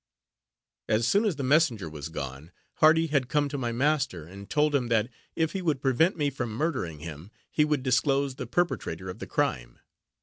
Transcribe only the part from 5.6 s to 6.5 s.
would prevent me from